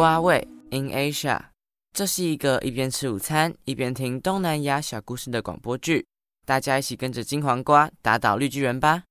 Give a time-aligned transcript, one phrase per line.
[0.00, 1.50] 瓜味 in Asia，
[1.92, 6.06] 这是一个一边吃午餐一边听东南亚小故事的广播剧。
[6.46, 9.04] 大家一起跟着金黄瓜打倒绿巨人吧！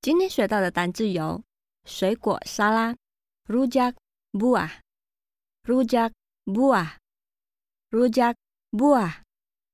[0.00, 1.44] 今天学到的单字有
[1.84, 2.96] 水果沙拉
[3.46, 3.94] （rujak
[4.32, 6.10] buah），rujak
[6.46, 8.34] buah，rujak
[8.72, 9.20] buah，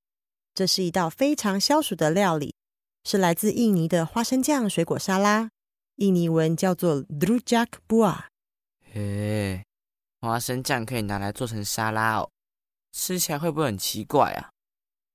[0.55, 2.55] 这是一道非常消暑的料理，
[3.03, 5.51] 是来自印尼的花生酱水果沙拉，
[5.97, 8.23] 印尼文叫做 drujak Buah。
[8.91, 9.63] 嘿，
[10.19, 12.31] 花生酱可以拿来做成沙拉哦，
[12.91, 14.49] 吃起来会不会很奇怪啊？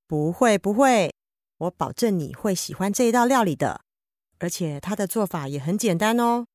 [0.07, 1.13] 不会不会，
[1.59, 3.83] 我保证你会喜欢这一道料理的。
[4.39, 6.47] 而且它的做法也很简单哦。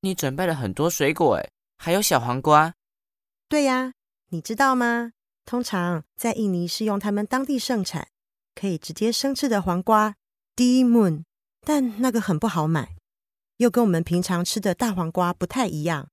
[0.00, 2.74] 你准备了很多水果诶，还有小黄瓜。
[3.48, 3.92] 对呀，
[4.28, 5.12] 你知道吗？
[5.44, 8.08] 通常在印尼是用他们当地盛产、
[8.54, 10.14] 可以直接生吃的黄瓜
[10.54, 11.24] d m o o n
[11.62, 12.94] 但那个很不好买，
[13.56, 16.10] 又跟我们平常吃的大黄瓜不太一样，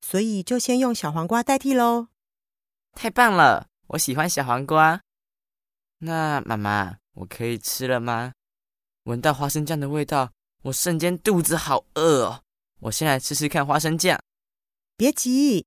[0.00, 2.08] 所以就先用小黄瓜代替喽。
[2.92, 5.02] 太棒了，我喜欢小黄瓜。
[5.98, 8.32] 那妈妈，我可以吃了吗？
[9.04, 10.30] 闻到花生酱的味道。
[10.62, 12.42] 我瞬间肚子好饿哦！
[12.80, 14.18] 我先来吃吃看花生酱。
[14.96, 15.66] 别急，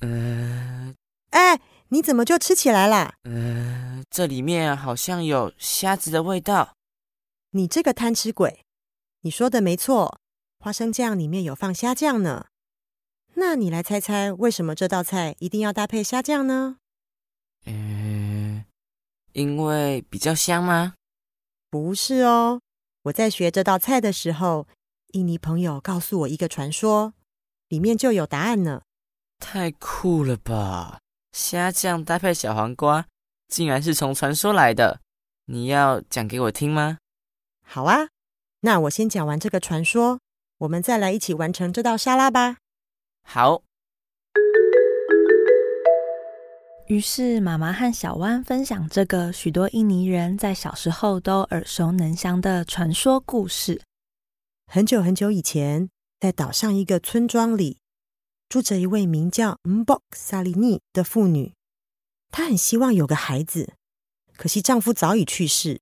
[0.00, 0.96] 嗯，
[1.30, 3.14] 哎，你怎么就吃起来啦？
[3.24, 6.74] 嗯，这里面好像有虾子的味道。
[7.50, 8.64] 你这个贪吃鬼！
[9.20, 10.18] 你说的没错，
[10.58, 12.46] 花生酱里面有放虾酱呢。
[13.38, 16.78] 那你来猜猜，为什么这道菜一定要搭配虾酱呢？
[17.66, 18.64] 嗯，
[19.32, 20.94] 因为比较香吗？
[21.68, 22.62] 不是哦，
[23.02, 24.66] 我在学这道菜的时候，
[25.12, 27.12] 印尼朋友告诉我一个传说，
[27.68, 28.80] 里面就有答案呢。
[29.38, 31.00] 太酷了吧！
[31.32, 33.06] 虾酱搭配小黄瓜，
[33.48, 35.00] 竟然是从传说来的。
[35.44, 36.96] 你要讲给我听吗？
[37.62, 38.08] 好啊，
[38.60, 40.20] 那我先讲完这个传说，
[40.58, 42.56] 我们再来一起完成这道沙拉吧。
[43.28, 43.60] 好。
[46.86, 53.82] 于是，妈妈和小湾分享这个许多印尼人在小时候都耳熟能详的传说故事。
[54.68, 57.78] 很久很久以前，在岛上一个村庄里，
[58.48, 61.52] 住着一位名叫 Mbok 萨利尼的妇女。
[62.30, 63.74] 她很希望有个孩子，
[64.36, 65.80] 可惜丈夫早已去世，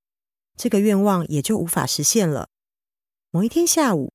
[0.56, 2.49] 这个愿望也就无法实现了。
[3.31, 4.11] 某一天下午，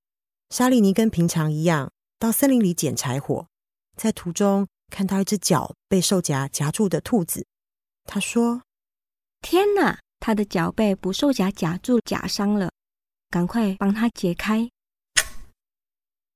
[0.50, 3.47] 莎莉尼跟平常一样到森林里捡柴火，
[3.96, 4.68] 在途中。
[4.91, 7.46] 看到一只脚被兽夹夹住的兔子，
[8.06, 8.63] 他说
[9.40, 12.72] ：“天哪，他的脚被捕兽夹夹住，夹伤了，
[13.30, 14.68] 赶快帮他解开。”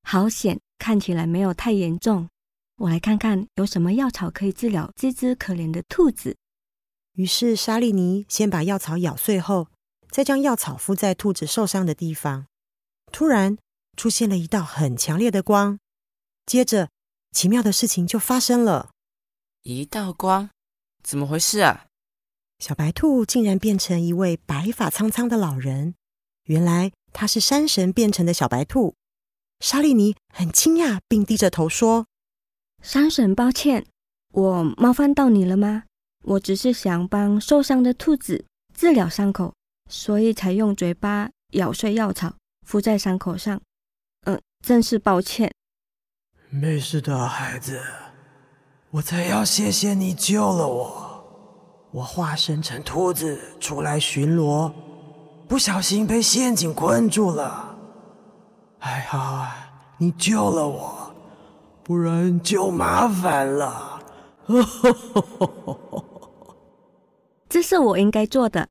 [0.07, 2.29] 好险，看起来没有太严重。
[2.75, 6.37] 我来看看有什么药草可以治疗这只可怜的兔子。
[7.13, 9.67] 于是莎莉尼先把药草咬碎后，
[10.11, 12.45] 再将药草敷在兔子受伤的地方。
[13.11, 13.57] 突然
[13.95, 15.79] 出现了一道很强烈的光，
[16.45, 16.89] 接着。
[17.33, 18.91] 奇妙的事情就发生了，
[19.63, 20.51] 一道光，
[21.01, 21.87] 怎么回事啊？
[22.59, 25.95] 小白兔竟然变成一位白发苍苍的老人。
[26.43, 28.93] 原来他是山神变成的小白兔。
[29.61, 32.05] 莎莉尼很惊讶，并低着头说
[32.83, 33.87] ：“山神，抱歉，
[34.31, 35.85] 我冒犯到你了吗？
[36.25, 39.55] 我只是想帮受伤的兔子治疗伤口，
[39.89, 43.59] 所以才用嘴巴咬碎药草敷在伤口上。
[44.25, 45.51] 嗯，真是抱歉。”
[46.49, 47.81] 没事的，孩子，
[48.91, 51.09] 我才要谢谢你救了我。
[51.91, 54.71] 我化身成兔子出来巡逻，
[55.47, 57.77] 不小心被陷阱困住了。
[58.79, 61.15] 还好啊，你救了我，
[61.83, 64.01] 不然就麻烦了。
[67.47, 68.67] 这是我应该做的。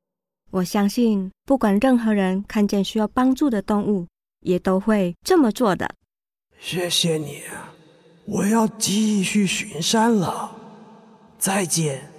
[0.51, 4.07] 我相信，不管任何人看见需要帮助的动物，
[4.43, 5.95] 也都会这么做的。
[6.59, 7.41] 谢谢你。
[8.25, 10.55] 我要继续巡山了，
[11.37, 12.09] 再见，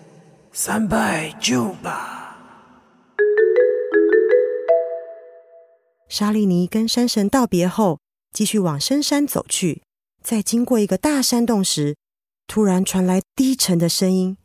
[0.53, 2.37] 三拜就吧。
[6.09, 8.01] 沙利尼跟山神道别后，
[8.33, 9.83] 继续往深山走去。
[10.23, 11.97] 在经过一个大山洞时，
[12.47, 14.37] 突然传来低沉的声音。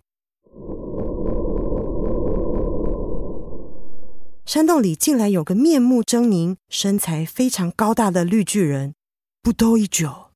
[4.50, 8.96] 山洞里竟然有个面目狰狞、身材非常高大的绿巨人。
[9.44, 10.32] 不多一久，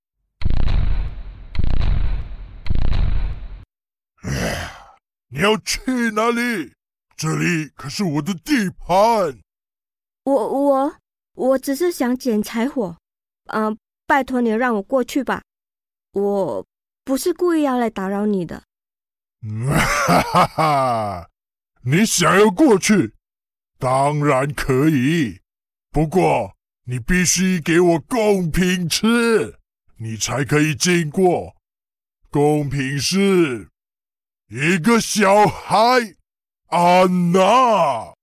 [5.29, 6.73] 你要去哪里？
[7.17, 9.39] 这里可是我的地盘。
[10.25, 10.31] 我
[10.61, 10.95] 我
[11.33, 12.95] 我只是想捡柴火，
[13.45, 13.75] 嗯，
[14.05, 15.41] 拜托你让我过去吧。
[16.11, 16.63] 我
[17.03, 18.61] 不是故意要来打扰你的。
[19.41, 21.29] 哈哈哈！
[21.81, 23.15] 你想要过去，
[23.83, 25.41] 当然可以。
[25.91, 29.59] 不过你必须给我贡品吃，
[29.97, 31.53] 你才可以经过。
[32.29, 33.67] 贡品是
[34.47, 36.15] 一个小孩，
[36.67, 38.13] 安娜。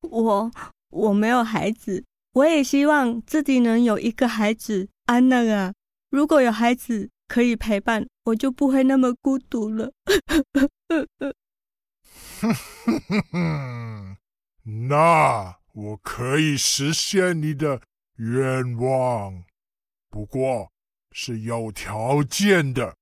[0.00, 0.50] 我
[0.88, 5.72] 我没有孩子，我也希望自己能有一个孩子，安娜啊。
[6.10, 9.92] 如果有孩子可以陪伴，我就不会那么孤独了。
[14.70, 17.82] 那我可以实现你的
[18.16, 19.44] 愿望，
[20.08, 20.70] 不过
[21.10, 22.96] 是有条件的。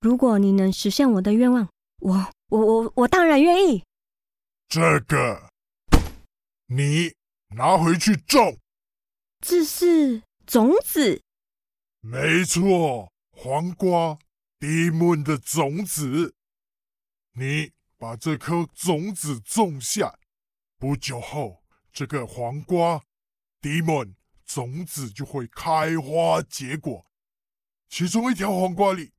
[0.00, 3.84] 如果你能实现我的愿望，我我我我当然愿意。
[4.68, 5.50] 这个
[6.66, 7.12] 你
[7.56, 8.58] 拿回去种。
[9.40, 11.22] 这是种子。
[12.00, 14.18] 没错，黄瓜
[14.58, 16.34] 迪蒙的种子，
[17.32, 20.18] 你把这颗种子种下，
[20.86, 23.02] 不久后，这个黄瓜
[23.60, 27.04] 迪蒙种子就会开花结果，
[27.88, 29.12] 其中一条黄瓜里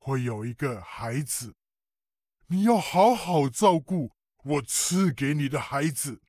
[0.00, 1.54] 会有一个孩子，
[2.48, 4.10] 你要好好照顾
[4.42, 6.22] 我赐给你的孩子，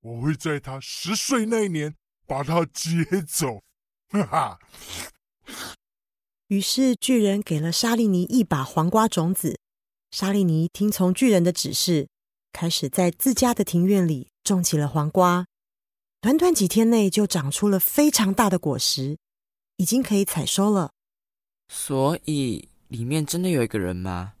[0.00, 1.94] 我会在他十岁那年
[2.26, 3.62] 把他接走，
[4.08, 4.58] 哈哈。
[6.48, 9.60] 于是巨人给了沙利尼一把黄瓜种子，
[10.10, 12.08] 沙利尼听从巨人的指示，
[12.52, 15.46] 开始在自家的庭院里种起了黄瓜。
[16.20, 19.18] 短短几天内就长出了非常大的果实，
[19.76, 20.90] 已经可以采收了。
[21.68, 24.34] 所以里面真的有一个人吗？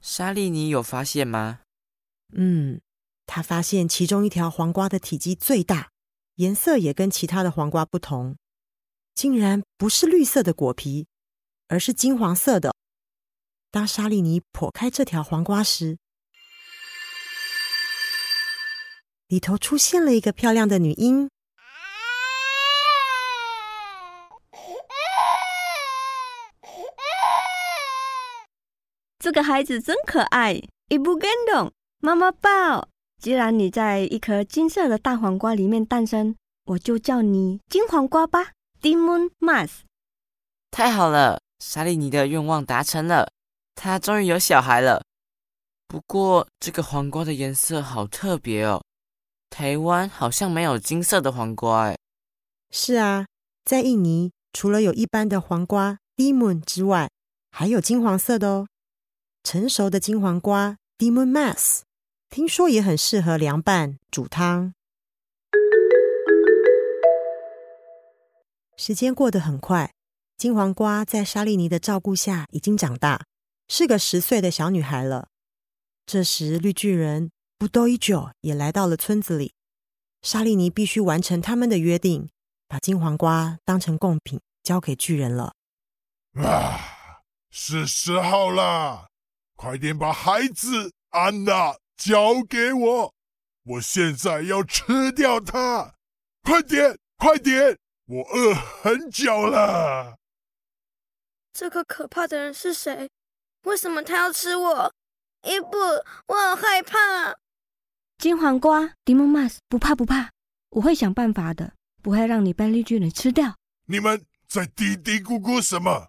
[0.00, 1.60] 沙利尼有发现吗？
[2.32, 2.80] 嗯，
[3.26, 5.90] 他发现其中一条黄瓜的体积最大，
[6.36, 8.36] 颜色也跟其他的黄瓜不同。
[9.14, 11.06] 竟然不是绿色的果皮，
[11.68, 12.74] 而是金黄色的。
[13.70, 15.98] 当沙利尼剖开这条黄瓜时，
[19.28, 21.28] 里头出现了一个漂亮的女婴。
[29.18, 32.88] 这个孩子真可爱，一不跟动，妈妈抱。
[33.20, 36.36] 既然你在一颗金色的大黄瓜里面诞生，
[36.66, 38.52] 我就叫你金黄瓜吧。
[38.80, 39.70] Demon Mas，
[40.70, 43.28] 太好了，莎莉尼的愿望达成了，
[43.74, 45.02] 她终于有小孩了。
[45.88, 48.84] 不过这个黄瓜的颜色好特别哦，
[49.58, 51.96] 台湾好像没有金色的黄瓜哎。
[52.70, 53.24] 是啊，
[53.64, 57.08] 在印尼除了有一般的黄瓜 Demon 之外，
[57.50, 58.68] 还有金黄色的哦。
[59.42, 61.80] 成熟的金黄瓜 Demon mass，
[62.28, 64.74] 听说也很适合凉拌、煮汤。
[68.76, 69.94] 时间过得很快，
[70.36, 73.24] 金黄瓜在莎莉尼的照顾下已经长大，
[73.68, 75.28] 是个十岁的小女孩了。
[76.04, 79.54] 这时，绿巨人不多一久也来到了村子里。
[80.20, 82.28] 莎莉尼必须完成他们的约定，
[82.68, 85.54] 把金黄瓜当成贡品交给巨人了。
[86.34, 89.08] 啊，是时候了，
[89.54, 93.14] 快点把孩子安娜交给我，
[93.64, 95.94] 我现在要吃掉它！
[96.42, 97.78] 快点，快点！
[98.04, 100.18] 我饿很久了。
[101.52, 103.08] 这个可怕的人是谁？
[103.62, 104.92] 为什么他要吃我？
[105.42, 105.78] 伊布，
[106.26, 107.36] 我好害怕。
[108.18, 110.30] 金黄瓜，，Dimas，不怕不怕，
[110.70, 113.56] 我会想办法的，不会让你被绿巨人吃掉。
[113.86, 116.08] 你们在嘀嘀咕咕什么？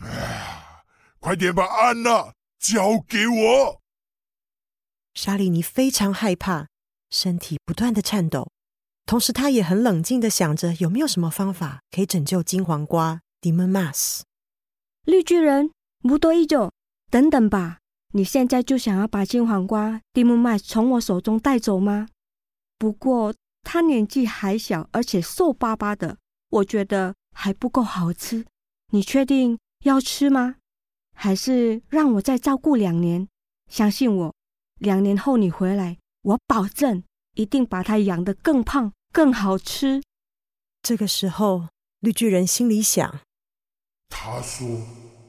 [0.00, 0.84] 啊！
[1.18, 3.82] 快点把安娜交给我。
[5.12, 6.68] 莎莉尼非常害怕，
[7.10, 8.52] 身体不断的颤抖。
[9.04, 14.20] 同时，她也很冷静的想着有没有什么方法可以拯救金黄瓜 Demon Mas。
[15.04, 15.72] 绿巨人，
[16.04, 16.72] 无多一久，
[17.10, 17.79] 等等吧！
[18.12, 22.08] 你现在就想要把金黄瓜 Demon Mas 从我手中带走吗？
[22.78, 28.44] 不过他年纪还小，而且瘦巴巴的，我觉得还不够好吃。
[28.92, 30.56] 你确定要吃吗？
[31.14, 33.28] 还是让我再照顾两年？
[33.70, 34.34] 相信我，
[34.78, 40.02] 两年后你回来，我保证一定把它养得更胖、更好吃。
[40.82, 41.68] 这个时候，
[42.00, 43.20] 绿巨人心里想：
[44.08, 44.66] 他说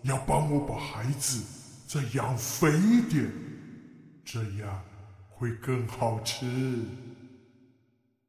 [0.03, 1.43] 要帮我把孩子
[1.93, 3.29] 再养肥一点，
[4.23, 4.81] 这样
[5.27, 6.45] 会更好吃。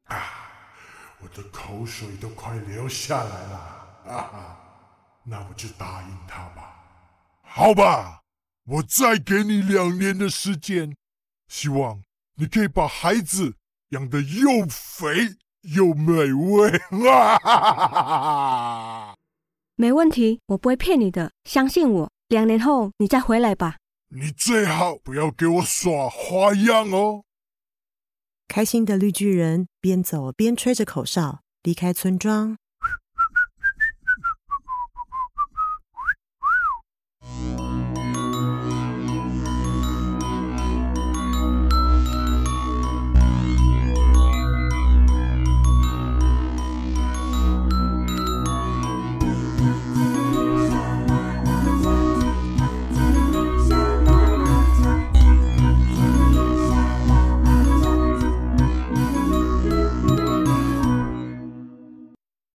[0.03, 0.17] 啊，
[1.21, 3.57] 我的口水都快流下来了。
[4.05, 4.57] 啊哈，
[5.23, 6.75] 那我就答应他吧。
[7.41, 8.23] 好吧，
[8.65, 10.97] 我再给你两年的时间，
[11.47, 12.03] 希望
[12.35, 13.55] 你可以把孩子
[13.91, 16.77] 养得又肥又美味。
[16.79, 19.15] 哈哈哈哈！
[19.77, 22.12] 没问题，我不会骗你的，相信我。
[22.33, 23.77] 两年后你再回来吧。
[24.09, 27.25] 你最好不要给我耍花样哦。
[28.47, 32.57] 开心的绿巨人边走边吹着口哨离开村庄。